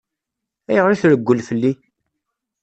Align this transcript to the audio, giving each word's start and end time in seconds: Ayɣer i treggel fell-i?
Ayɣer 0.69 0.91
i 0.91 0.97
treggel 1.01 1.39
fell-i? 1.47 1.73